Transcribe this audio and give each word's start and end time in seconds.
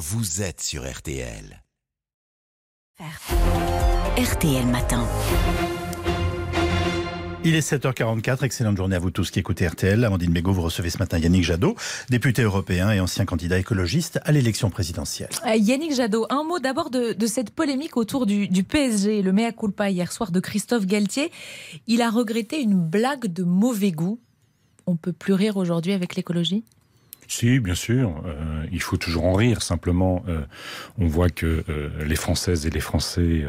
vous 0.00 0.40
êtes 0.40 0.62
sur 0.62 0.90
RTL. 0.90 1.62
RTL 4.16 4.66
Matin. 4.66 5.06
Il 7.44 7.54
est 7.54 7.70
7h44, 7.70 8.42
excellente 8.42 8.78
journée 8.78 8.96
à 8.96 8.98
vous 8.98 9.10
tous 9.10 9.30
qui 9.30 9.40
écoutez 9.40 9.68
RTL. 9.68 10.02
Amandine 10.02 10.32
Bégaud, 10.32 10.54
vous 10.54 10.62
recevez 10.62 10.88
ce 10.88 10.96
matin 10.96 11.18
Yannick 11.18 11.44
Jadot, 11.44 11.76
député 12.08 12.40
européen 12.40 12.90
et 12.90 12.98
ancien 12.98 13.26
candidat 13.26 13.58
écologiste 13.58 14.20
à 14.24 14.32
l'élection 14.32 14.70
présidentielle. 14.70 15.28
Euh, 15.46 15.56
Yannick 15.56 15.94
Jadot, 15.94 16.24
un 16.30 16.44
mot 16.44 16.60
d'abord 16.60 16.88
de, 16.88 17.12
de, 17.12 17.26
cette 17.26 17.50
polémique 17.50 17.98
autour 17.98 18.24
du, 18.24 18.48
du, 18.48 18.64
PSG, 18.64 19.20
le 19.20 19.32
mea 19.32 19.52
culpa 19.52 19.90
hier 19.90 20.10
soir 20.12 20.32
de 20.32 20.40
Christophe 20.40 20.86
Galtier. 20.86 21.30
Il 21.86 22.00
a 22.00 22.08
regretté 22.08 22.62
une 22.62 22.74
blague 22.74 23.26
de 23.26 23.42
mauvais 23.42 23.92
goût. 23.92 24.18
On 24.86 24.96
peut 24.96 25.12
plus 25.12 25.34
rire 25.34 25.58
aujourd'hui 25.58 25.92
avec 25.92 26.16
l'écologie? 26.16 26.64
Si, 27.30 27.60
bien 27.60 27.76
sûr. 27.76 28.22
Euh, 28.26 28.66
il 28.72 28.82
faut 28.82 28.96
toujours 28.96 29.24
en 29.24 29.34
rire. 29.34 29.62
Simplement, 29.62 30.24
euh, 30.28 30.40
on 30.98 31.06
voit 31.06 31.30
que 31.30 31.64
euh, 31.68 31.88
les 32.04 32.16
Françaises 32.16 32.66
et 32.66 32.70
les 32.70 32.80
Français, 32.80 33.44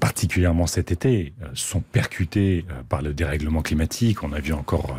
particulièrement 0.00 0.66
cet 0.66 0.92
été, 0.92 1.32
sont 1.54 1.80
percutés 1.80 2.64
par 2.88 3.02
le 3.02 3.12
dérèglement 3.12 3.62
climatique. 3.62 4.22
On 4.22 4.32
a 4.32 4.40
vu 4.40 4.52
encore 4.52 4.98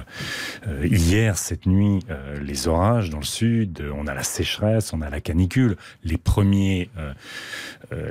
hier, 0.84 1.38
cette 1.38 1.66
nuit, 1.66 2.00
les 2.42 2.68
orages 2.68 3.10
dans 3.10 3.20
le 3.20 3.24
sud. 3.24 3.84
On 3.96 4.08
a 4.08 4.14
la 4.14 4.24
sécheresse, 4.24 4.94
on 4.94 5.02
a 5.02 5.10
la 5.10 5.22
canicule. 5.22 5.78
Les 6.04 6.18
premiers, 6.18 6.90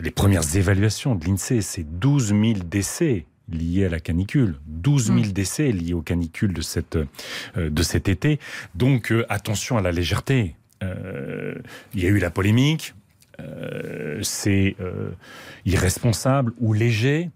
les 0.03 0.11
premières 0.11 0.57
évaluations 0.57 1.15
de 1.15 1.27
l'Insee, 1.27 1.63
c'est 1.63 1.85
12 1.85 2.29
000 2.29 2.41
décès 2.65 3.27
liés 3.51 3.87
à 3.87 3.89
la 3.89 4.01
canicule. 4.01 4.57
12 4.67 5.07
000 5.07 5.19
mmh. 5.19 5.23
décès 5.33 5.73
liés 5.73 5.95
aux 5.95 6.03
canicules 6.03 6.53
de, 6.53 6.63
cette, 6.63 6.97
euh, 6.97 7.71
de 7.71 7.83
cet 7.83 8.09
été. 8.09 8.39
Donc 8.75 9.13
euh, 9.13 9.25
attention 9.29 9.79
à 9.79 9.83
la 9.83 9.93
légèreté. 9.93 10.55
Euh, 10.83 11.55
il 11.95 12.03
y 12.03 12.07
a 12.07 12.09
eu 12.09 12.19
la 12.19 12.31
polémique. 12.31 12.95
Euh, 13.41 14.21
c'est 14.23 14.77
euh, 14.81 15.11
irresponsable 15.65 16.53
ou 16.59 16.73
léger. 16.73 17.31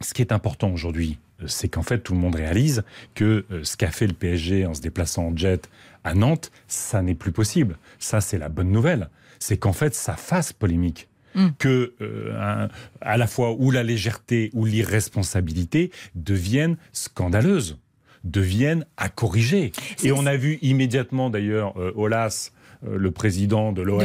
Ce 0.00 0.14
qui 0.14 0.22
est 0.22 0.32
important 0.32 0.70
aujourd'hui, 0.70 1.18
c'est 1.46 1.68
qu'en 1.68 1.82
fait 1.82 1.98
tout 1.98 2.14
le 2.14 2.20
monde 2.20 2.36
réalise 2.36 2.84
que 3.14 3.44
ce 3.64 3.76
qu'a 3.76 3.90
fait 3.90 4.06
le 4.06 4.12
PSG 4.12 4.64
en 4.64 4.74
se 4.74 4.80
déplaçant 4.80 5.26
en 5.26 5.36
jet 5.36 5.68
à 6.04 6.14
Nantes, 6.14 6.52
ça 6.68 7.02
n'est 7.02 7.16
plus 7.16 7.32
possible. 7.32 7.78
Ça, 7.98 8.20
c'est 8.20 8.38
la 8.38 8.48
bonne 8.48 8.70
nouvelle. 8.70 9.10
C'est 9.40 9.56
qu'en 9.56 9.72
fait, 9.72 9.94
ça 9.94 10.14
fasse 10.14 10.52
polémique 10.52 11.08
mm. 11.38 11.48
que 11.58 11.94
euh, 12.00 12.32
un, 12.38 12.68
à 13.00 13.16
la 13.16 13.26
fois 13.26 13.52
ou 13.58 13.70
la 13.70 13.82
légèreté 13.82 14.50
ou 14.52 14.64
l'irresponsabilité 14.64 15.90
deviennent 16.14 16.76
scandaleuses, 16.92 17.78
deviennent 18.24 18.84
à 18.96 19.08
corriger. 19.08 19.72
Et 20.02 20.12
on 20.12 20.26
a 20.26 20.36
vu 20.36 20.58
immédiatement 20.62 21.30
d'ailleurs 21.30 21.74
euh, 21.78 21.92
Olas, 21.96 22.52
euh, 22.86 22.96
le 22.96 23.10
président 23.10 23.72
de 23.72 23.82
l'OL, 23.82 24.04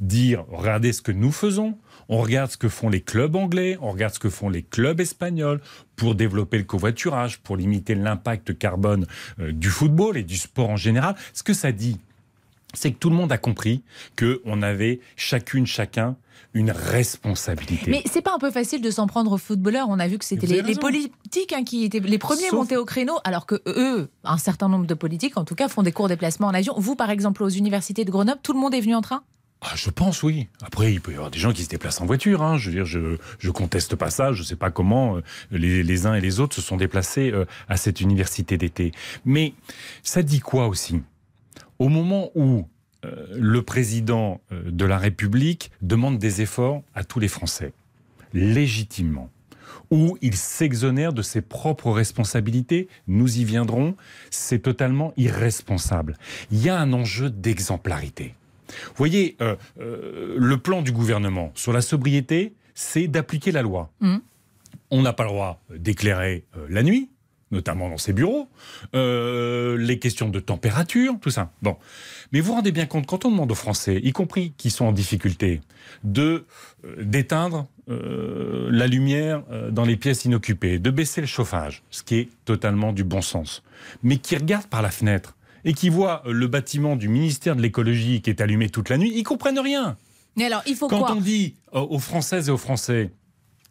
dire 0.00 0.44
regardez 0.48 0.92
ce 0.92 1.02
que 1.02 1.12
nous 1.12 1.32
faisons. 1.32 1.78
On 2.08 2.18
regarde 2.22 2.50
ce 2.50 2.56
que 2.56 2.68
font 2.68 2.88
les 2.88 3.02
clubs 3.02 3.36
anglais, 3.36 3.76
on 3.82 3.90
regarde 3.90 4.14
ce 4.14 4.18
que 4.18 4.30
font 4.30 4.48
les 4.48 4.62
clubs 4.62 4.98
espagnols 4.98 5.60
pour 5.94 6.14
développer 6.14 6.56
le 6.56 6.64
covoiturage, 6.64 7.38
pour 7.40 7.56
limiter 7.56 7.94
l'impact 7.94 8.56
carbone 8.56 9.06
euh, 9.38 9.52
du 9.52 9.68
football 9.68 10.16
et 10.16 10.22
du 10.22 10.36
sport 10.36 10.70
en 10.70 10.76
général. 10.76 11.14
Ce 11.34 11.42
que 11.42 11.52
ça 11.52 11.70
dit, 11.70 11.98
c'est 12.74 12.92
que 12.92 12.98
tout 12.98 13.10
le 13.10 13.16
monde 13.16 13.32
a 13.32 13.38
compris 13.38 13.82
que 14.16 14.40
on 14.44 14.62
avait 14.62 15.00
chacune, 15.16 15.66
chacun 15.66 16.16
une 16.54 16.70
responsabilité. 16.70 17.90
Mais 17.90 18.02
c'est 18.10 18.22
pas 18.22 18.34
un 18.34 18.38
peu 18.38 18.50
facile 18.50 18.80
de 18.80 18.90
s'en 18.90 19.06
prendre 19.06 19.32
aux 19.32 19.38
footballeurs 19.38 19.88
On 19.88 19.98
a 19.98 20.08
vu 20.08 20.18
que 20.18 20.24
c'était 20.24 20.46
les, 20.46 20.62
les, 20.62 20.76
politiques 20.76 21.52
hein, 21.52 21.62
qui 21.64 21.84
étaient 21.84 22.00
les 22.00 22.18
premiers 22.18 22.48
Sauf... 22.48 22.52
montés 22.52 22.76
au 22.76 22.84
créneau, 22.84 23.18
alors 23.24 23.46
que 23.46 23.60
eux, 23.66 24.10
un 24.24 24.38
certain 24.38 24.68
nombre 24.68 24.86
de 24.86 24.94
politiques, 24.94 25.36
en 25.36 25.44
tout 25.44 25.54
cas, 25.54 25.68
font 25.68 25.82
des 25.82 25.92
courts 25.92 26.08
déplacements 26.08 26.48
en 26.48 26.54
avion. 26.54 26.74
Vous, 26.76 26.96
par 26.96 27.10
exemple, 27.10 27.42
aux 27.42 27.48
universités 27.48 28.04
de 28.04 28.10
Grenoble, 28.10 28.40
tout 28.42 28.52
le 28.52 28.60
monde 28.60 28.74
est 28.74 28.80
venu 28.80 28.94
en 28.94 29.02
train? 29.02 29.22
Ah, 29.60 29.72
je 29.74 29.90
pense 29.90 30.22
oui. 30.22 30.46
Après, 30.62 30.92
il 30.92 31.00
peut 31.00 31.10
y 31.10 31.16
avoir 31.16 31.32
des 31.32 31.38
gens 31.38 31.52
qui 31.52 31.64
se 31.64 31.68
déplacent 31.68 32.00
en 32.00 32.06
voiture. 32.06 32.42
Hein. 32.42 32.56
Je 32.58 32.70
veux 32.70 32.76
dire, 32.76 32.86
je 32.86 33.16
je 33.40 33.50
conteste 33.50 33.96
pas 33.96 34.08
ça. 34.08 34.32
Je 34.32 34.44
sais 34.44 34.56
pas 34.56 34.70
comment 34.70 35.16
euh, 35.16 35.22
les, 35.50 35.82
les 35.82 36.06
uns 36.06 36.14
et 36.14 36.20
les 36.20 36.38
autres 36.38 36.54
se 36.54 36.62
sont 36.62 36.76
déplacés 36.76 37.32
euh, 37.32 37.44
à 37.68 37.76
cette 37.76 38.00
université 38.00 38.56
d'été. 38.56 38.92
Mais 39.24 39.54
ça 40.04 40.22
dit 40.22 40.38
quoi 40.38 40.68
aussi? 40.68 41.00
Au 41.78 41.88
moment 41.88 42.30
où 42.34 42.66
euh, 43.04 43.26
le 43.36 43.62
président 43.62 44.40
euh, 44.52 44.70
de 44.70 44.84
la 44.84 44.98
République 44.98 45.70
demande 45.82 46.18
des 46.18 46.40
efforts 46.42 46.82
à 46.94 47.04
tous 47.04 47.20
les 47.20 47.28
Français, 47.28 47.72
légitimement 48.32 49.30
où 49.90 50.18
il 50.20 50.36
s'exonère 50.36 51.12
de 51.12 51.22
ses 51.22 51.40
propres 51.40 51.90
responsabilités, 51.90 52.88
nous 53.06 53.38
y 53.38 53.44
viendrons, 53.44 53.96
c'est 54.30 54.60
totalement 54.60 55.12
irresponsable. 55.16 56.16
Il 56.50 56.62
y 56.62 56.68
a 56.68 56.78
un 56.78 56.92
enjeu 56.92 57.30
d'exemplarité. 57.30 58.34
Vous 58.68 58.94
voyez, 58.96 59.36
euh, 59.40 59.56
euh, 59.80 60.34
le 60.36 60.58
plan 60.58 60.82
du 60.82 60.92
gouvernement 60.92 61.52
sur 61.54 61.72
la 61.72 61.80
sobriété, 61.80 62.54
c'est 62.74 63.08
d'appliquer 63.08 63.50
la 63.50 63.62
loi. 63.62 63.90
Mmh. 64.00 64.16
On 64.90 65.02
n'a 65.02 65.12
pas 65.12 65.24
le 65.24 65.30
droit 65.30 65.62
d'éclairer 65.74 66.44
euh, 66.56 66.66
la 66.68 66.82
nuit, 66.82 67.10
notamment 67.50 67.88
dans 67.88 67.98
ses 67.98 68.12
bureaux, 68.12 68.48
euh, 68.94 69.76
les 69.78 69.98
questions 69.98 70.28
de 70.28 70.40
température, 70.40 71.16
tout 71.20 71.30
ça. 71.30 71.50
Bon. 71.62 71.76
Mais 72.32 72.40
vous 72.40 72.48
vous 72.48 72.54
rendez 72.54 72.72
bien 72.72 72.86
compte, 72.86 73.06
quand 73.06 73.24
on 73.24 73.30
demande 73.30 73.50
aux 73.50 73.56
Français, 73.56 74.00
y 74.02 74.12
compris 74.12 74.52
qui 74.56 74.70
sont 74.70 74.84
en 74.84 74.92
difficulté, 74.92 75.60
de 76.04 76.44
euh, 76.84 77.02
d'éteindre 77.02 77.66
euh, 77.88 78.68
la 78.70 78.86
lumière 78.86 79.42
euh, 79.50 79.70
dans 79.70 79.84
les 79.84 79.96
pièces 79.96 80.24
inoccupées, 80.24 80.78
de 80.78 80.90
baisser 80.90 81.20
le 81.20 81.26
chauffage, 81.26 81.82
ce 81.90 82.02
qui 82.02 82.16
est 82.16 82.28
totalement 82.44 82.92
du 82.92 83.04
bon 83.04 83.22
sens, 83.22 83.62
mais 84.02 84.18
qui 84.18 84.36
regardent 84.36 84.66
par 84.66 84.82
la 84.82 84.90
fenêtre 84.90 85.36
et 85.64 85.72
qui 85.72 85.88
voient 85.88 86.22
le 86.26 86.46
bâtiment 86.46 86.96
du 86.96 87.08
ministère 87.08 87.56
de 87.56 87.62
l'écologie 87.62 88.20
qui 88.20 88.30
est 88.30 88.40
allumé 88.40 88.68
toute 88.68 88.90
la 88.90 88.98
nuit, 88.98 89.12
ils 89.14 89.24
comprennent 89.24 89.58
rien. 89.58 89.96
Mais 90.36 90.44
alors, 90.44 90.62
il 90.66 90.76
faut 90.76 90.86
Quand 90.86 91.00
quoi? 91.00 91.12
on 91.12 91.20
dit 91.20 91.56
aux 91.72 91.98
Françaises 91.98 92.48
et 92.48 92.52
aux 92.52 92.58
Français, 92.58 93.10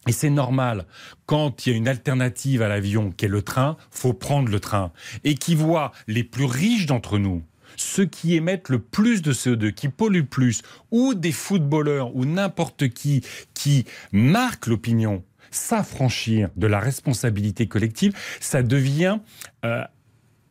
et 0.07 0.12
c'est 0.12 0.29
normal, 0.29 0.85
quand 1.25 1.66
il 1.66 1.72
y 1.72 1.73
a 1.73 1.78
une 1.78 1.88
alternative 1.88 2.62
à 2.62 2.68
l'avion 2.68 3.12
qui 3.12 3.25
est 3.25 3.29
le 3.29 3.41
train, 3.41 3.78
faut 3.91 4.13
prendre 4.13 4.50
le 4.50 4.59
train. 4.59 4.91
Et 5.23 5.35
qui 5.35 5.56
voit 5.56 5.91
les 6.07 6.23
plus 6.23 6.45
riches 6.45 6.85
d'entre 6.85 7.18
nous, 7.18 7.44
ceux 7.75 8.06
qui 8.06 8.35
émettent 8.35 8.69
le 8.69 8.79
plus 8.79 9.22
de 9.22 9.34
CO2, 9.34 9.73
qui 9.73 9.90
polluent 9.90 10.25
plus, 10.25 10.62
ou 10.91 11.13
des 11.13 11.31
footballeurs, 11.31 12.16
ou 12.16 12.25
n'importe 12.25 12.90
qui, 12.90 13.23
qui 13.53 13.85
marque 14.12 14.68
l'opinion, 14.68 15.23
s'affranchir 15.51 16.50
de 16.56 16.68
la 16.68 16.79
responsabilité 16.79 17.68
collective, 17.68 18.13
ça 18.39 18.63
devient 18.63 19.19
euh, 19.66 19.84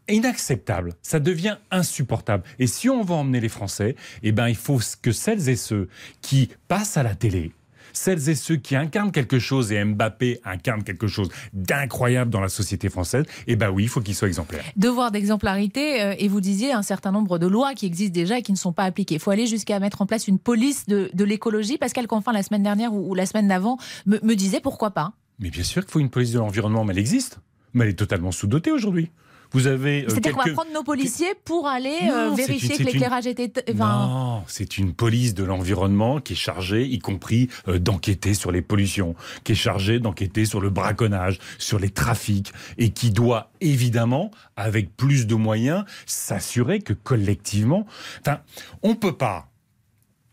inacceptable, 0.08 0.94
ça 1.02 1.20
devient 1.20 1.56
insupportable. 1.70 2.44
Et 2.58 2.66
si 2.66 2.88
on 2.88 3.02
veut 3.02 3.14
emmener 3.14 3.40
les 3.40 3.48
Français, 3.48 3.96
eh 4.22 4.32
ben, 4.32 4.48
il 4.48 4.56
faut 4.56 4.80
que 5.02 5.12
celles 5.12 5.48
et 5.48 5.56
ceux 5.56 5.88
qui 6.20 6.50
passent 6.68 6.96
à 6.96 7.02
la 7.02 7.14
télé, 7.14 7.52
celles 7.96 8.28
et 8.28 8.34
ceux 8.34 8.56
qui 8.56 8.76
incarnent 8.76 9.12
quelque 9.12 9.38
chose, 9.38 9.72
et 9.72 9.82
Mbappé 9.84 10.40
incarne 10.44 10.84
quelque 10.84 11.06
chose 11.06 11.28
d'incroyable 11.52 12.30
dans 12.30 12.40
la 12.40 12.48
société 12.48 12.88
française, 12.88 13.24
eh 13.46 13.56
ben 13.56 13.70
oui, 13.70 13.84
il 13.84 13.88
faut 13.88 14.00
qu'ils 14.00 14.14
soient 14.14 14.28
exemplaires. 14.28 14.64
Devoir 14.76 15.10
d'exemplarité, 15.10 16.02
euh, 16.02 16.14
et 16.18 16.28
vous 16.28 16.40
disiez 16.40 16.72
un 16.72 16.82
certain 16.82 17.12
nombre 17.12 17.38
de 17.38 17.46
lois 17.46 17.74
qui 17.74 17.86
existent 17.86 18.14
déjà 18.14 18.38
et 18.38 18.42
qui 18.42 18.52
ne 18.52 18.56
sont 18.56 18.72
pas 18.72 18.84
appliquées. 18.84 19.14
Il 19.14 19.20
faut 19.20 19.30
aller 19.30 19.46
jusqu'à 19.46 19.80
mettre 19.80 20.02
en 20.02 20.06
place 20.06 20.28
une 20.28 20.38
police 20.38 20.86
de, 20.86 21.10
de 21.12 21.24
l'écologie. 21.24 21.78
Pascal 21.78 22.06
Confin, 22.06 22.32
la 22.32 22.42
semaine 22.42 22.62
dernière 22.62 22.92
ou, 22.92 23.10
ou 23.10 23.14
la 23.14 23.26
semaine 23.26 23.48
d'avant, 23.48 23.78
me, 24.04 24.18
me 24.22 24.34
disait 24.34 24.60
pourquoi 24.60 24.90
pas. 24.90 25.12
Mais 25.38 25.50
bien 25.50 25.64
sûr 25.64 25.82
qu'il 25.82 25.90
faut 25.90 26.00
une 26.00 26.10
police 26.10 26.32
de 26.32 26.38
l'environnement, 26.38 26.84
mais 26.84 26.92
elle 26.92 26.98
existe. 26.98 27.40
Mais 27.74 27.84
elle 27.84 27.90
est 27.90 27.94
totalement 27.94 28.32
sous-dotée 28.32 28.72
aujourd'hui. 28.72 29.10
Vous 29.52 29.66
avez. 29.66 30.04
Euh, 30.04 30.08
C'est-à-dire 30.08 30.34
quelques... 30.34 30.36
qu'on 30.36 30.48
va 30.48 30.54
prendre 30.54 30.72
nos 30.72 30.82
policiers 30.82 31.34
pour 31.44 31.66
aller 31.66 31.98
non, 32.02 32.12
euh, 32.12 32.34
vérifier 32.34 32.76
une, 32.76 32.78
que 32.78 32.92
l'éclairage 32.92 33.24
une... 33.26 33.30
était. 33.30 33.64
Enfin... 33.72 34.06
Non, 34.08 34.44
c'est 34.46 34.78
une 34.78 34.92
police 34.92 35.34
de 35.34 35.44
l'environnement 35.44 36.20
qui 36.20 36.34
est 36.34 36.36
chargée, 36.36 36.86
y 36.86 36.98
compris 36.98 37.48
euh, 37.68 37.78
d'enquêter 37.78 38.34
sur 38.34 38.52
les 38.52 38.62
pollutions, 38.62 39.14
qui 39.44 39.52
est 39.52 39.56
chargée 39.56 40.00
d'enquêter 40.00 40.44
sur 40.44 40.60
le 40.60 40.70
braconnage, 40.70 41.38
sur 41.58 41.78
les 41.78 41.90
trafics, 41.90 42.52
et 42.78 42.90
qui 42.90 43.10
doit 43.10 43.50
évidemment, 43.60 44.30
avec 44.56 44.96
plus 44.96 45.26
de 45.26 45.34
moyens, 45.34 45.84
s'assurer 46.06 46.80
que 46.80 46.92
collectivement. 46.92 47.86
Enfin, 48.20 48.40
on 48.82 48.94
peut 48.94 49.16
pas. 49.16 49.48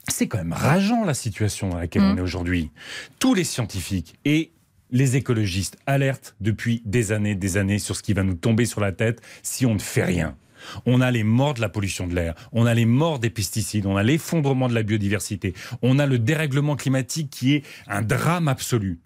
C'est 0.10 0.28
quand 0.28 0.38
même 0.38 0.54
rageant 0.54 1.06
la 1.06 1.14
situation 1.14 1.70
dans 1.70 1.78
laquelle 1.78 2.02
mmh. 2.02 2.12
on 2.12 2.18
est 2.18 2.22
aujourd'hui. 2.22 2.72
Tous 3.20 3.34
les 3.34 3.46
scientifiques 3.46 4.16
et 4.26 4.52
les 4.94 5.18
écologistes 5.18 5.78
alertent 5.86 6.36
depuis 6.40 6.82
des 6.86 7.12
années, 7.12 7.36
des 7.36 7.58
années 7.58 7.80
sur 7.80 7.98
ce 7.98 8.04
qui 8.04 8.14
va 8.14 8.24
nous 8.24 8.36
tomber 8.36 8.66
sur 8.66 8.80
la 8.80 8.94
tête 8.94 9.22
si 9.42 9.66
on 9.66 9.74
ne 9.74 9.80
fait 9.80 10.06
rien. 10.06 10.38
On 10.86 11.02
a 11.02 11.12
les 11.12 11.24
morts 11.24 11.56
de 11.56 11.62
la 11.62 11.68
pollution 11.68 12.08
de 12.08 12.16
l'air, 12.16 12.36
on 12.54 12.66
a 12.66 12.74
les 12.74 12.86
morts 12.86 13.20
des 13.20 13.30
pesticides, 13.30 13.86
on 13.86 13.98
a 13.98 14.04
l'effondrement 14.04 14.70
de 14.70 14.74
la 14.74 14.84
biodiversité, 14.84 15.54
on 15.82 16.00
a 16.00 16.06
le 16.06 16.20
dérèglement 16.20 16.78
climatique 16.78 17.30
qui 17.30 17.56
est 17.56 17.64
un 17.88 18.02
drame 18.02 18.48
absolu. 18.48 19.00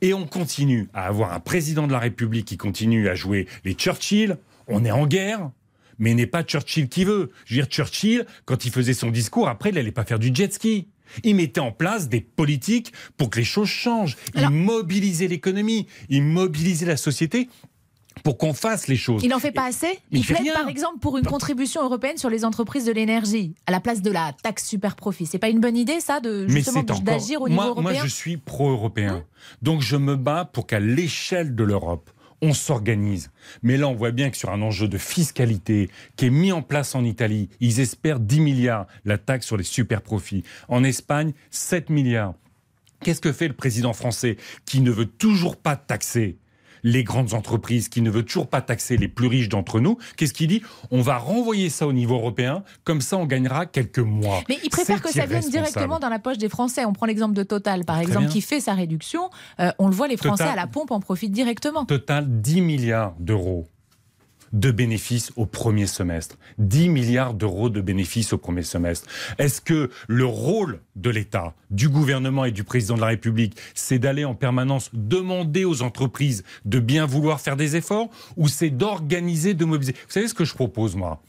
Et 0.00 0.12
on 0.14 0.26
continue 0.26 0.88
à 0.92 1.06
avoir 1.06 1.32
un 1.32 1.40
président 1.40 1.86
de 1.86 1.92
la 1.92 2.00
République 2.00 2.46
qui 2.46 2.56
continue 2.56 3.08
à 3.08 3.14
jouer 3.14 3.46
les 3.64 3.74
Churchill, 3.74 4.38
on 4.66 4.84
est 4.84 4.90
en 4.90 5.06
guerre, 5.06 5.50
mais 5.98 6.14
n'est 6.14 6.26
pas 6.26 6.42
Churchill 6.42 6.88
qui 6.88 7.04
veut. 7.04 7.30
Je 7.44 7.54
veux 7.54 7.62
dire, 7.62 7.70
Churchill, 7.70 8.26
quand 8.44 8.64
il 8.64 8.72
faisait 8.72 8.94
son 8.94 9.10
discours, 9.10 9.48
après, 9.48 9.70
il 9.70 9.74
n'allait 9.74 9.92
pas 9.92 10.04
faire 10.04 10.18
du 10.18 10.34
jet 10.34 10.52
ski. 10.52 10.88
Il 11.22 11.36
mettait 11.36 11.60
en 11.60 11.72
place 11.72 12.08
des 12.08 12.20
politiques 12.20 12.92
pour 13.16 13.30
que 13.30 13.38
les 13.38 13.44
choses 13.44 13.68
changent. 13.68 14.16
Alors... 14.34 14.50
Il 14.50 14.56
mobilisait 14.56 15.28
l'économie, 15.28 15.86
il 16.08 16.22
mobilisait 16.22 16.86
la 16.86 16.96
société 16.96 17.48
pour 18.22 18.38
qu'on 18.38 18.54
fasse 18.54 18.88
les 18.88 18.96
choses. 18.96 19.22
Il 19.24 19.30
n'en 19.30 19.38
fait 19.38 19.52
pas 19.52 19.66
assez 19.66 19.98
Mais 20.12 20.20
il 20.20 20.24
plaide 20.24 20.42
rien. 20.42 20.54
par 20.54 20.68
exemple 20.68 20.98
pour 20.98 21.18
une 21.18 21.26
contribution 21.26 21.82
européenne 21.82 22.16
sur 22.16 22.30
les 22.30 22.44
entreprises 22.44 22.84
de 22.84 22.92
l'énergie, 22.92 23.54
à 23.66 23.72
la 23.72 23.80
place 23.80 24.02
de 24.02 24.10
la 24.10 24.32
taxe 24.42 24.66
super 24.66 24.94
profit. 24.94 25.26
C'est 25.26 25.38
pas 25.38 25.48
une 25.48 25.60
bonne 25.60 25.76
idée 25.76 26.00
ça, 26.00 26.20
de 26.20 26.46
justement 26.48 26.80
encore. 26.80 27.00
d'agir 27.00 27.42
au 27.42 27.48
niveau 27.48 27.60
moi, 27.60 27.70
européen 27.70 27.92
moi, 27.92 28.02
je 28.04 28.08
suis 28.08 28.36
pro-européen. 28.36 29.24
Donc, 29.62 29.82
je 29.82 29.96
me 29.96 30.16
bats 30.16 30.48
pour 30.50 30.66
qu'à 30.66 30.80
l'échelle 30.80 31.54
de 31.54 31.64
l'Europe, 31.64 32.10
on 32.44 32.52
s'organise. 32.52 33.30
Mais 33.62 33.76
là, 33.76 33.88
on 33.88 33.94
voit 33.94 34.10
bien 34.10 34.30
que 34.30 34.36
sur 34.36 34.50
un 34.50 34.62
enjeu 34.62 34.86
de 34.86 34.98
fiscalité 34.98 35.90
qui 36.16 36.26
est 36.26 36.30
mis 36.30 36.52
en 36.52 36.62
place 36.62 36.94
en 36.94 37.04
Italie, 37.04 37.48
ils 37.60 37.80
espèrent 37.80 38.20
10 38.20 38.40
milliards 38.40 38.86
la 39.04 39.18
taxe 39.18 39.46
sur 39.46 39.56
les 39.56 39.64
super 39.64 40.02
profits. 40.02 40.44
En 40.68 40.84
Espagne, 40.84 41.32
7 41.50 41.90
milliards. 41.90 42.34
Qu'est-ce 43.00 43.20
que 43.20 43.32
fait 43.32 43.48
le 43.48 43.54
président 43.54 43.92
français 43.92 44.36
qui 44.66 44.80
ne 44.80 44.90
veut 44.90 45.06
toujours 45.06 45.56
pas 45.56 45.76
taxer 45.76 46.38
les 46.84 47.02
grandes 47.02 47.34
entreprises, 47.34 47.88
qui 47.88 48.00
ne 48.02 48.10
veut 48.10 48.22
toujours 48.22 48.46
pas 48.46 48.60
taxer 48.60 48.96
les 48.96 49.08
plus 49.08 49.26
riches 49.26 49.48
d'entre 49.48 49.80
nous 49.80 49.98
Qu'est-ce 50.16 50.32
qu'il 50.32 50.46
dit 50.48 50.62
On 50.90 51.00
va 51.00 51.16
renvoyer 51.18 51.70
ça 51.70 51.86
au 51.86 51.92
niveau 51.92 52.14
européen, 52.14 52.62
comme 52.84 53.00
ça 53.00 53.16
on 53.16 53.26
gagnera 53.26 53.66
quelques 53.66 53.98
mois. 53.98 54.42
Mais 54.48 54.58
il 54.62 54.70
préfère 54.70 55.02
que 55.02 55.10
ça 55.10 55.26
vienne 55.26 55.48
directement 55.50 55.98
dans 55.98 56.08
la 56.10 56.18
poche 56.18 56.38
des 56.38 56.48
Français. 56.48 56.84
On 56.84 56.92
prend 56.92 57.06
l'exemple 57.06 57.34
de 57.34 57.42
Total, 57.42 57.84
par 57.84 57.96
Très 57.96 58.04
exemple, 58.04 58.26
bien. 58.26 58.32
qui 58.32 58.40
fait 58.40 58.60
sa 58.60 58.74
réduction. 58.74 59.30
Euh, 59.60 59.70
on 59.78 59.88
le 59.88 59.94
voit, 59.94 60.08
les 60.08 60.16
Français 60.16 60.44
Total. 60.44 60.58
à 60.58 60.62
la 60.62 60.66
pompe 60.66 60.90
en 60.90 61.00
profitent 61.00 61.32
directement. 61.32 61.84
Total 61.84 62.26
10 62.40 62.60
milliards 62.60 63.14
d'euros 63.18 63.66
de 64.54 64.70
bénéfices 64.70 65.32
au 65.36 65.44
premier 65.44 65.86
semestre. 65.86 66.38
10 66.58 66.88
milliards 66.88 67.34
d'euros 67.34 67.68
de 67.68 67.80
bénéfices 67.80 68.32
au 68.32 68.38
premier 68.38 68.62
semestre. 68.62 69.06
Est-ce 69.36 69.60
que 69.60 69.90
le 70.08 70.24
rôle 70.24 70.80
de 70.96 71.10
l'État, 71.10 71.54
du 71.70 71.88
gouvernement 71.88 72.44
et 72.46 72.52
du 72.52 72.64
président 72.64 72.94
de 72.94 73.00
la 73.00 73.08
République, 73.08 73.58
c'est 73.74 73.98
d'aller 73.98 74.24
en 74.24 74.34
permanence 74.34 74.90
demander 74.92 75.64
aux 75.64 75.82
entreprises 75.82 76.44
de 76.64 76.78
bien 76.78 77.04
vouloir 77.04 77.40
faire 77.40 77.56
des 77.56 77.76
efforts 77.76 78.08
ou 78.36 78.48
c'est 78.48 78.70
d'organiser, 78.70 79.54
de 79.54 79.64
mobiliser? 79.64 79.92
Vous 80.06 80.12
savez 80.12 80.28
ce 80.28 80.34
que 80.34 80.44
je 80.44 80.54
propose, 80.54 80.94
moi? 80.94 81.20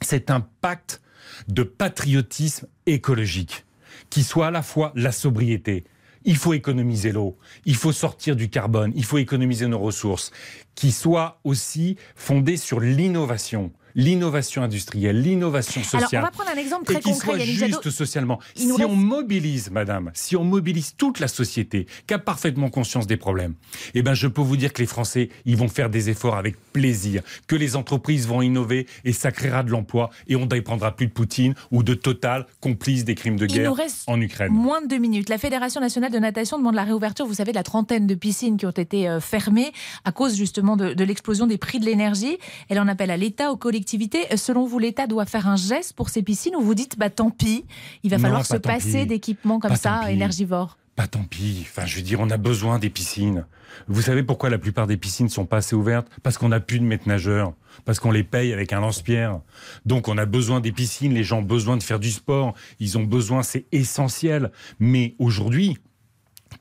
C'est 0.00 0.30
un 0.30 0.40
pacte 0.40 1.02
de 1.48 1.62
patriotisme 1.62 2.66
écologique 2.86 3.64
qui 4.08 4.22
soit 4.22 4.48
à 4.48 4.50
la 4.50 4.62
fois 4.62 4.92
la 4.94 5.12
sobriété, 5.12 5.84
il 6.24 6.36
faut 6.36 6.54
économiser 6.54 7.12
l'eau, 7.12 7.36
il 7.64 7.76
faut 7.76 7.92
sortir 7.92 8.36
du 8.36 8.48
carbone, 8.48 8.92
il 8.94 9.04
faut 9.04 9.18
économiser 9.18 9.66
nos 9.66 9.78
ressources, 9.78 10.30
qui 10.74 10.92
soit 10.92 11.40
aussi 11.44 11.96
fondé 12.16 12.56
sur 12.56 12.80
l'innovation, 12.80 13.72
l'innovation 13.94 14.62
industrielle, 14.62 15.20
l'innovation 15.22 15.80
Alors, 15.82 15.94
on 15.94 16.00
sociale. 16.04 16.22
va 16.22 16.30
prendre 16.30 16.50
un 16.50 16.56
exemple 16.58 16.90
et 16.90 16.94
très 16.94 17.02
qui 17.02 17.10
concret, 17.12 17.26
soit 17.36 17.38
juste 17.44 17.58
Jadot. 17.58 17.90
socialement. 17.90 18.40
Il 18.56 18.62
Si 18.62 18.72
reste- 18.72 18.84
on 18.90 18.96
mobilise, 18.96 19.70
madame, 19.70 20.10
si 20.14 20.36
on 20.36 20.44
mobilise 20.44 20.94
toute 20.96 21.20
la 21.20 21.28
société, 21.28 21.86
qui 22.06 22.14
a 22.14 22.18
parfaitement 22.18 22.70
conscience 22.70 23.06
des 23.06 23.16
problèmes, 23.16 23.54
eh 23.94 24.02
ben, 24.02 24.14
je 24.14 24.26
peux 24.26 24.40
vous 24.42 24.56
dire 24.56 24.72
que 24.72 24.82
les 24.82 24.86
Français, 24.86 25.28
ils 25.44 25.56
vont 25.56 25.68
faire 25.68 25.90
des 25.90 26.10
efforts 26.10 26.36
avec 26.36 26.56
plaisir, 26.72 27.22
que 27.46 27.56
les 27.56 27.76
entreprises 27.76 28.26
vont 28.26 28.42
innover 28.42 28.86
et 29.04 29.12
ça 29.12 29.30
créera 29.30 29.62
de 29.62 29.70
l'emploi 29.70 30.10
et 30.26 30.36
on 30.36 30.40
ne 30.40 30.46
dépendra 30.46 30.96
plus 30.96 31.06
de 31.06 31.12
Poutine 31.12 31.54
ou 31.70 31.82
de 31.82 31.94
Total, 31.94 32.46
complice 32.60 33.04
des 33.04 33.14
crimes 33.14 33.36
de 33.36 33.44
Il 33.46 33.52
guerre 33.52 33.68
nous 33.70 33.74
reste 33.74 34.02
en 34.08 34.20
Ukraine. 34.20 34.52
Moins 34.52 34.82
de 34.82 34.88
deux 34.88 34.98
minutes. 34.98 35.28
La 35.28 35.38
Fédération 35.38 35.80
nationale 35.80 36.10
de 36.10 36.18
natation 36.18 36.58
demande 36.58 36.74
la 36.74 36.84
réouverture, 36.84 37.26
vous 37.26 37.34
savez, 37.34 37.52
de 37.52 37.56
la 37.56 37.62
trentaine 37.62 38.06
de 38.06 38.14
piscines 38.14 38.56
qui 38.56 38.66
ont 38.66 38.70
été 38.70 39.08
euh, 39.08 39.20
fermées 39.20 39.72
à 40.04 40.10
cause 40.12 40.34
justement 40.36 40.76
de, 40.76 40.94
de 40.94 41.04
l'explosion 41.04 41.46
des 41.46 41.58
prix 41.58 41.78
de 41.78 41.84
l'énergie. 41.84 42.38
Elle 42.68 42.80
en 42.80 42.88
appelle 42.88 43.10
à 43.12 43.16
l'État, 43.16 43.52
aux 43.52 43.56
collectivités. 43.56 43.83
Euh, 44.32 44.36
Selon 44.36 44.66
vous, 44.66 44.78
l'État 44.78 45.06
doit 45.06 45.26
faire 45.26 45.48
un 45.48 45.56
geste 45.56 45.92
pour 45.94 46.08
ces 46.08 46.22
piscines 46.22 46.56
ou 46.56 46.60
vous 46.62 46.74
dites, 46.74 46.98
bah 46.98 47.10
tant 47.10 47.30
pis, 47.30 47.64
il 48.02 48.10
va 48.10 48.16
Non, 48.16 48.22
falloir 48.22 48.46
se 48.46 48.56
passer 48.56 49.06
d'équipements 49.06 49.58
comme 49.58 49.72
Pas 49.72 49.76
ça, 49.76 50.10
énergivores 50.10 50.78
Pas 50.96 51.06
tant 51.06 51.24
pis. 51.24 51.60
Enfin, 51.62 51.86
je 51.86 51.96
veux 51.96 52.02
dire, 52.02 52.20
on 52.20 52.30
a 52.30 52.36
besoin 52.36 52.78
des 52.78 52.90
piscines. 52.90 53.46
Vous 53.88 54.02
savez 54.02 54.22
pourquoi 54.22 54.50
la 54.50 54.58
plupart 54.58 54.86
des 54.86 54.96
piscines 54.96 55.28
sont 55.28 55.46
pas 55.46 55.56
assez 55.58 55.74
ouvertes? 55.74 56.06
Parce 56.22 56.38
qu'on 56.38 56.48
n'a 56.50 56.60
plus 56.60 56.78
de 56.78 56.84
maîtres 56.84 57.08
nageurs. 57.08 57.54
Parce 57.84 57.98
qu'on 57.98 58.12
les 58.12 58.22
paye 58.22 58.52
avec 58.52 58.72
un 58.72 58.80
lance-pierre. 58.80 59.40
Donc, 59.84 60.06
on 60.08 60.16
a 60.16 60.26
besoin 60.26 60.60
des 60.60 60.70
piscines. 60.72 61.12
Les 61.12 61.24
gens 61.24 61.38
ont 61.38 61.42
besoin 61.42 61.76
de 61.76 61.82
faire 61.82 61.98
du 61.98 62.10
sport. 62.12 62.54
Ils 62.78 62.96
ont 62.98 63.02
besoin, 63.02 63.42
c'est 63.42 63.66
essentiel. 63.72 64.52
Mais 64.78 65.14
aujourd'hui, 65.18 65.76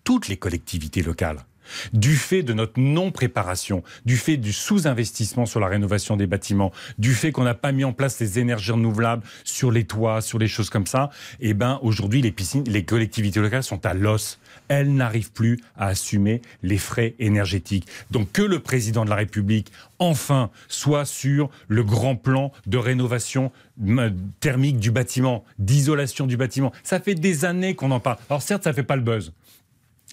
toutes 0.04 0.28
les 0.28 0.38
collectivités 0.38 1.04
locales, 1.04 1.46
du 1.94 2.16
fait 2.16 2.44
de 2.44 2.54
notre 2.54 2.80
non-préparation, 2.80 3.84
du 4.06 4.18
fait 4.18 4.38
du 4.38 4.54
sous-investissement 4.54 5.46
sur 5.46 5.60
la 5.60 5.68
rénovation 5.68 6.18
des 6.18 6.28
bâtiments, 6.28 6.72
du 6.98 7.14
fait 7.14 7.32
qu'on 7.32 7.44
n'a 7.44 7.54
pas 7.54 7.72
mis 7.72 7.84
en 7.84 7.94
place 7.94 8.20
les 8.20 8.40
énergies 8.40 8.72
renouvelables 8.72 9.24
sur 9.44 9.72
les 9.72 9.86
toits, 9.86 10.22
sur 10.22 10.40
les 10.40 10.48
choses 10.48 10.70
comme 10.70 10.88
ça, 10.88 11.10
eh 11.40 11.54
ben 11.54 11.80
aujourd'hui 11.82 12.22
les 12.22 12.32
piscines, 12.32 12.64
les 12.68 12.84
collectivités 12.84 13.40
locales 13.40 13.64
sont 13.64 13.86
à 13.86 13.94
l'os. 13.94 14.40
Elles 14.68 14.94
n'arrivent 14.94 15.32
plus 15.32 15.60
à 15.76 15.88
assumer 15.88 16.42
les 16.62 16.78
frais 16.78 17.16
énergétiques. 17.20 17.88
Donc 18.12 18.32
que 18.32 18.42
le 18.42 18.60
président 18.60 19.06
de 19.06 19.10
la 19.10 19.16
République 19.16 19.72
enfin 20.00 20.50
soit 20.68 21.06
sur 21.06 21.50
le 21.68 21.84
grand 21.84 22.16
plan 22.16 22.52
de 22.66 22.78
rénovation 22.78 23.52
euh, 23.88 24.10
thermique 24.40 24.78
du 24.78 24.92
bâtiment, 24.92 25.44
d'isolation 25.60 26.28
du 26.28 26.38
bâtiment. 26.38 26.72
Ça 26.84 27.00
fait 27.00 27.16
des 27.16 27.46
années 27.46 27.76
qu'on 27.76 27.92
en 27.92 28.00
parle. 28.00 28.18
Alors 28.30 28.42
certes, 28.42 28.64
ça 28.64 28.74
fait 28.74 28.84
pas 28.84 28.96
le 28.96 29.02
buzz. 29.02 29.34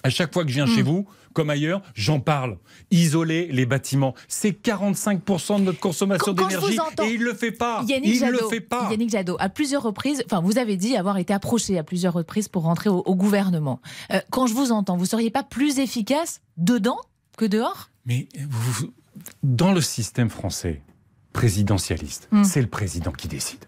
À 0.02 0.11
chaque 0.11 0.32
fois 0.32 0.44
que 0.44 0.49
je 0.50 0.55
viens 0.55 0.67
chez 0.67 0.82
vous, 0.82 1.06
comme 1.35 1.50
ailleurs, 1.50 1.82
j'en 1.94 2.20
parle. 2.20 2.56
Isoler 2.91 3.49
les 3.52 3.67
bâtiments, 3.67 4.14
c'est 4.29 4.50
45% 4.50 5.58
de 5.58 5.64
notre 5.64 5.79
consommation 5.81 6.32
d'énergie 6.32 6.79
et 7.05 7.14
il 7.14 7.23
le 7.23 7.35
fait 7.35 7.52
pas. 7.52 7.85
Yannick 7.87 8.14
il 8.14 8.19
Jadot, 8.19 8.38
le 8.41 8.49
fait 8.49 8.61
pas. 8.61 8.88
Yannick 8.91 9.11
Jadot, 9.11 9.37
à 9.38 9.49
plusieurs 9.49 9.82
reprises, 9.82 10.23
enfin, 10.26 10.41
vous 10.41 10.58
avez 10.58 10.76
dit 10.76 10.97
avoir 10.97 11.19
été 11.19 11.32
approché 11.35 11.79
à 11.79 11.82
plusieurs 11.85 12.14
reprises 12.14 12.49
pour 12.49 12.62
rentrer 12.62 12.88
au, 12.91 12.99
au 13.05 13.14
gouvernement. 13.14 13.81
Euh, 14.12 14.20
quand 14.31 14.47
je 14.47 14.55
vous 14.55 14.73
entends, 14.73 14.97
vous 14.97 15.06
seriez 15.06 15.31
pas 15.31 15.43
plus 15.43 15.79
efficace 15.79 16.41
dedans 16.56 16.99
que 17.37 17.44
dehors? 17.44 17.91
Mais 18.06 18.26
vous- 18.49 18.93
dans 19.43 19.73
le 19.73 19.81
système 19.82 20.31
français 20.31 20.82
présidentialiste, 21.35 22.29
Hmm. 22.32 22.44
c'est 22.44 22.61
le 22.61 22.67
président 22.69 23.12
qui 23.12 23.29
décide. 23.29 23.64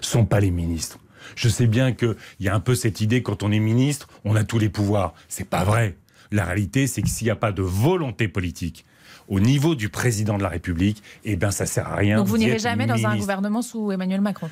Ce 0.00 0.10
sont 0.10 0.24
pas 0.26 0.40
les 0.40 0.50
ministres. 0.50 0.98
Je 1.36 1.48
sais 1.48 1.66
bien 1.66 1.92
qu'il 1.92 2.16
y 2.40 2.48
a 2.48 2.54
un 2.54 2.60
peu 2.60 2.74
cette 2.74 3.00
idée 3.00 3.22
quand 3.22 3.42
on 3.42 3.52
est 3.52 3.58
ministre, 3.58 4.08
on 4.24 4.36
a 4.36 4.44
tous 4.44 4.58
les 4.58 4.68
pouvoirs. 4.68 5.14
C'est 5.28 5.48
pas 5.48 5.64
vrai. 5.64 5.96
La 6.30 6.44
réalité, 6.44 6.86
c'est 6.86 7.02
que 7.02 7.08
s'il 7.08 7.26
n'y 7.26 7.30
a 7.30 7.36
pas 7.36 7.52
de 7.52 7.62
volonté 7.62 8.28
politique 8.28 8.84
au 9.28 9.40
niveau 9.40 9.74
du 9.74 9.88
président 9.88 10.36
de 10.36 10.42
la 10.42 10.48
République, 10.48 11.02
eh 11.24 11.36
ben 11.36 11.50
ça 11.50 11.66
sert 11.66 11.88
à 11.88 11.96
rien. 11.96 12.16
Donc 12.16 12.26
vous 12.26 12.38
n'irez 12.38 12.58
jamais 12.58 12.86
dans 12.86 13.06
un 13.06 13.16
gouvernement 13.16 13.62
sous 13.62 13.92
Emmanuel 13.92 14.20
Macron? 14.20 14.50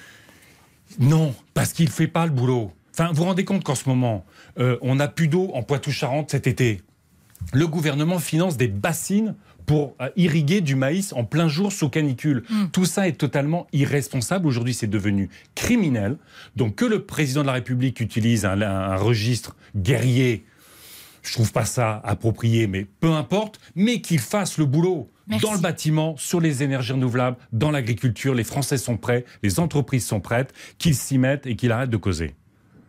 Non, 0.98 1.34
parce 1.54 1.72
qu'il 1.72 1.86
ne 1.86 1.90
fait 1.90 2.08
pas 2.08 2.26
le 2.26 2.32
boulot. 2.32 2.72
Enfin, 2.92 3.08
vous 3.08 3.16
vous 3.16 3.24
rendez 3.24 3.44
compte 3.44 3.62
qu'en 3.62 3.74
ce 3.74 3.88
moment, 3.88 4.24
euh, 4.58 4.76
on 4.82 4.96
n'a 4.96 5.08
plus 5.08 5.28
d'eau 5.28 5.50
en 5.54 5.62
Poitou-Charentes 5.62 6.30
cet 6.30 6.46
été. 6.46 6.82
Le 7.52 7.66
gouvernement 7.66 8.18
finance 8.18 8.56
des 8.56 8.68
bassines 8.68 9.34
pour 9.70 9.94
euh, 10.00 10.08
irriguer 10.16 10.62
du 10.62 10.74
maïs 10.74 11.12
en 11.12 11.22
plein 11.22 11.46
jour 11.46 11.70
sous 11.70 11.88
canicule. 11.88 12.42
Tout 12.72 12.86
ça 12.86 13.06
est 13.06 13.12
totalement 13.12 13.68
irresponsable. 13.72 14.48
Aujourd'hui, 14.48 14.74
c'est 14.74 14.88
devenu 14.88 15.30
criminel. 15.54 16.16
Donc 16.56 16.74
que 16.74 16.84
le 16.84 17.04
président 17.04 17.42
de 17.42 17.46
la 17.46 17.52
République 17.52 18.00
utilise 18.00 18.44
un, 18.44 18.60
un 18.60 18.96
registre 18.96 19.54
guerrier, 19.76 20.44
je 21.22 21.32
trouve 21.34 21.52
pas 21.52 21.64
ça 21.64 22.00
approprié, 22.02 22.66
mais 22.66 22.84
peu 22.98 23.12
importe, 23.12 23.60
mais 23.76 24.00
qu'il 24.00 24.18
fasse 24.18 24.58
le 24.58 24.64
boulot. 24.64 25.08
Merci. 25.28 25.46
Dans 25.46 25.52
le 25.52 25.60
bâtiment, 25.60 26.16
sur 26.16 26.40
les 26.40 26.64
énergies 26.64 26.94
renouvelables, 26.94 27.36
dans 27.52 27.70
l'agriculture, 27.70 28.34
les 28.34 28.42
Français 28.42 28.76
sont 28.76 28.96
prêts, 28.96 29.24
les 29.44 29.60
entreprises 29.60 30.04
sont 30.04 30.18
prêtes, 30.18 30.52
qu'ils 30.78 30.96
s'y 30.96 31.16
mettent 31.16 31.46
et 31.46 31.54
qu'ils 31.54 31.70
arrêtent 31.70 31.90
de 31.90 31.96
causer. 31.96 32.34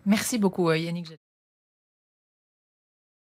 Merci 0.08 0.40
beaucoup, 0.40 0.68
euh, 0.68 0.80
Yannick. 0.80 1.10